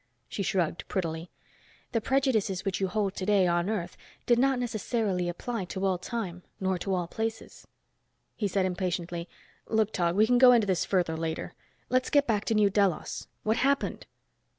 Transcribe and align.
She 0.27 0.41
shrugged 0.41 0.87
prettily. 0.87 1.29
"The 1.91 2.01
prejudices 2.01 2.65
which 2.65 2.81
you 2.81 2.87
hold 2.87 3.13
today, 3.13 3.45
on 3.45 3.69
Earth, 3.69 3.95
do 4.25 4.35
not 4.35 4.57
necessarily 4.57 5.29
apply 5.29 5.65
to 5.65 5.85
all 5.85 5.99
time, 5.99 6.41
nor 6.59 6.79
to 6.79 6.95
all 6.95 7.05
places." 7.05 7.67
He 8.35 8.47
said, 8.47 8.65
impatiently, 8.65 9.29
"Look, 9.67 9.93
Tog, 9.93 10.15
we 10.15 10.25
can 10.25 10.39
go 10.39 10.53
into 10.53 10.65
this 10.65 10.85
further, 10.85 11.15
later. 11.15 11.53
Let's 11.89 12.09
get 12.09 12.25
back 12.25 12.45
to 12.45 12.55
New 12.55 12.71
Delos. 12.71 13.27
What 13.43 13.57
happened?" 13.57 14.07